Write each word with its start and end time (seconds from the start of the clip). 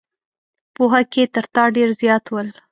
پوهه 0.75 1.01
کې 1.11 1.23
تر 1.33 1.45
تا 1.53 1.63
ډېر 1.75 1.89
زیات 2.01 2.25
ول. 2.29 2.49